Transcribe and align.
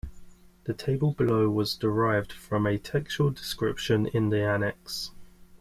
The 0.63 0.73
table 0.73 1.11
below 1.13 1.47
was 1.51 1.75
derived 1.75 2.33
from 2.33 2.65
a 2.65 2.79
textual 2.79 3.29
description 3.29 4.07
in 4.07 4.29
the 4.31 4.41
annex. 4.43 5.11